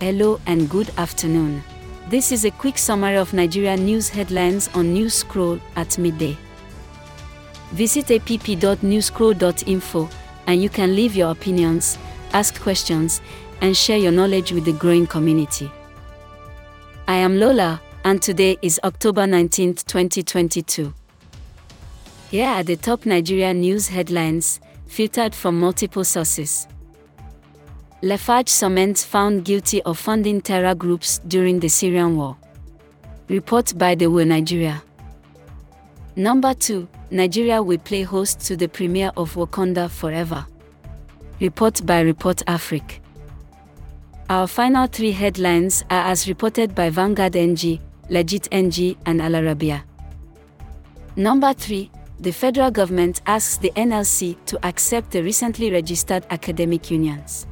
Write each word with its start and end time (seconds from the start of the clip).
Hello 0.00 0.40
and 0.46 0.70
good 0.70 0.90
afternoon. 0.96 1.60
This 2.08 2.30
is 2.30 2.44
a 2.44 2.52
quick 2.52 2.78
summary 2.78 3.16
of 3.16 3.34
Nigeria 3.34 3.76
news 3.76 4.08
headlines 4.08 4.68
on 4.72 4.92
News 4.92 5.12
Scroll 5.12 5.58
at 5.74 5.98
midday. 5.98 6.38
Visit 7.72 8.08
app.newscroll.info 8.12 10.08
and 10.46 10.62
you 10.62 10.68
can 10.68 10.94
leave 10.94 11.16
your 11.16 11.32
opinions, 11.32 11.98
ask 12.32 12.60
questions, 12.60 13.20
and 13.60 13.76
share 13.76 13.98
your 13.98 14.12
knowledge 14.12 14.52
with 14.52 14.64
the 14.66 14.72
growing 14.72 15.04
community. 15.04 15.68
I 17.08 17.16
am 17.16 17.40
Lola, 17.40 17.80
and 18.04 18.22
today 18.22 18.56
is 18.62 18.78
October 18.84 19.26
19, 19.26 19.74
2022. 19.74 20.94
Here 22.30 22.46
are 22.46 22.62
the 22.62 22.76
top 22.76 23.04
Nigeria 23.04 23.52
news 23.52 23.88
headlines, 23.88 24.60
filtered 24.86 25.34
from 25.34 25.58
multiple 25.58 26.04
sources. 26.04 26.68
Lafarge 28.00 28.48
Cement 28.48 28.96
found 28.96 29.44
guilty 29.44 29.82
of 29.82 29.98
funding 29.98 30.40
terror 30.40 30.72
groups 30.76 31.18
during 31.26 31.58
the 31.58 31.68
Syrian 31.68 32.16
war. 32.16 32.36
Report 33.28 33.76
by 33.76 33.96
the 33.96 34.06
Will 34.06 34.24
Nigeria. 34.24 34.84
Number 36.14 36.54
2. 36.54 36.86
Nigeria 37.10 37.60
will 37.60 37.78
play 37.78 38.02
host 38.02 38.38
to 38.40 38.56
the 38.56 38.68
premiere 38.68 39.10
of 39.16 39.34
Wakanda 39.34 39.90
Forever. 39.90 40.46
Report 41.40 41.84
by 41.84 42.00
Report 42.02 42.40
Afrique. 42.46 43.00
Our 44.30 44.46
final 44.46 44.86
three 44.86 45.10
headlines 45.12 45.82
are 45.90 46.06
as 46.12 46.28
reported 46.28 46.76
by 46.76 46.90
Vanguard 46.90 47.34
NG, 47.34 47.80
Legit 48.10 48.46
NG, 48.52 48.96
and 49.06 49.20
Al 49.20 49.32
Arabiya. 49.32 49.82
Number 51.16 51.52
3. 51.52 51.90
The 52.20 52.30
federal 52.32 52.70
government 52.70 53.22
asks 53.26 53.56
the 53.56 53.72
NLC 53.74 54.36
to 54.46 54.64
accept 54.64 55.10
the 55.10 55.22
recently 55.24 55.72
registered 55.72 56.24
academic 56.30 56.92
unions. 56.92 57.46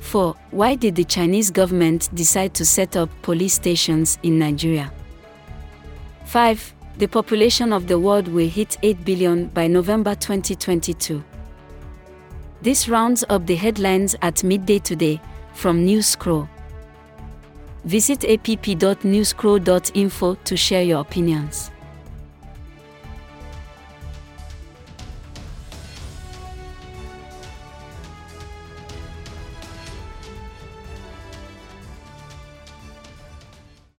4. 0.00 0.34
Why 0.50 0.74
did 0.74 0.96
the 0.96 1.04
Chinese 1.04 1.50
government 1.50 2.08
decide 2.14 2.54
to 2.54 2.64
set 2.64 2.96
up 2.96 3.10
police 3.22 3.54
stations 3.54 4.18
in 4.22 4.38
Nigeria? 4.38 4.92
5. 6.24 6.74
The 6.98 7.06
population 7.06 7.72
of 7.72 7.86
the 7.86 7.98
world 7.98 8.28
will 8.28 8.48
hit 8.48 8.76
8 8.82 9.04
billion 9.04 9.46
by 9.46 9.66
November 9.66 10.14
2022. 10.14 11.22
This 12.62 12.88
rounds 12.88 13.24
up 13.28 13.46
the 13.46 13.54
headlines 13.54 14.16
at 14.20 14.44
midday 14.44 14.80
today 14.80 15.20
from 15.54 15.84
News 15.84 16.08
Scroll. 16.08 16.48
Visit 17.84 18.24
app.newscroll.info 18.24 20.34
to 20.34 20.56
share 20.56 20.82
your 20.82 21.00
opinions. 21.00 21.70